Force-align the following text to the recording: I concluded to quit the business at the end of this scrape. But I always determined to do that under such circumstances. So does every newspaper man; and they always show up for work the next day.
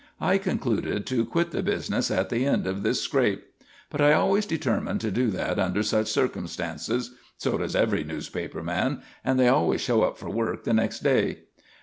I 0.19 0.39
concluded 0.39 1.05
to 1.05 1.23
quit 1.27 1.51
the 1.51 1.61
business 1.61 2.09
at 2.09 2.29
the 2.29 2.43
end 2.43 2.65
of 2.65 2.81
this 2.81 2.99
scrape. 2.99 3.45
But 3.91 4.01
I 4.01 4.13
always 4.13 4.47
determined 4.47 4.99
to 5.01 5.11
do 5.11 5.29
that 5.29 5.59
under 5.59 5.83
such 5.83 6.07
circumstances. 6.07 7.13
So 7.37 7.59
does 7.59 7.75
every 7.75 8.03
newspaper 8.03 8.63
man; 8.63 9.03
and 9.23 9.39
they 9.39 9.47
always 9.47 9.81
show 9.81 10.01
up 10.01 10.17
for 10.17 10.31
work 10.31 10.63
the 10.63 10.73
next 10.73 11.01
day. 11.01 11.43